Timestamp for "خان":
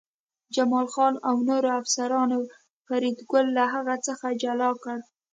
0.93-1.13